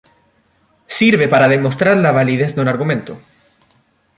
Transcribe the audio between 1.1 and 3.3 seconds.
para demostrar la validez de un argumento.